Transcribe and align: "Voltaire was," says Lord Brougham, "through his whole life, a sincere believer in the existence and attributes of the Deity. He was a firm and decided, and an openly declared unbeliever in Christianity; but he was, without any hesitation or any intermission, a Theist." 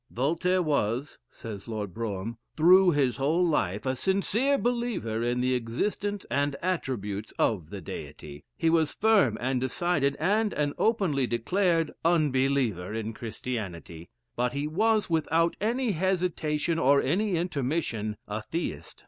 "Voltaire 0.09 0.63
was," 0.63 1.19
says 1.29 1.67
Lord 1.67 1.93
Brougham, 1.93 2.39
"through 2.57 2.89
his 2.89 3.17
whole 3.17 3.45
life, 3.45 3.85
a 3.85 3.95
sincere 3.95 4.57
believer 4.57 5.21
in 5.21 5.41
the 5.41 5.53
existence 5.53 6.25
and 6.31 6.55
attributes 6.59 7.31
of 7.37 7.69
the 7.69 7.81
Deity. 7.81 8.43
He 8.57 8.67
was 8.71 8.93
a 8.93 8.95
firm 8.95 9.37
and 9.39 9.61
decided, 9.61 10.15
and 10.15 10.53
an 10.53 10.73
openly 10.79 11.27
declared 11.27 11.91
unbeliever 12.03 12.91
in 12.95 13.13
Christianity; 13.13 14.09
but 14.35 14.53
he 14.53 14.65
was, 14.67 15.07
without 15.07 15.55
any 15.61 15.91
hesitation 15.91 16.79
or 16.79 16.99
any 16.99 17.35
intermission, 17.35 18.17
a 18.27 18.41
Theist." 18.41 18.99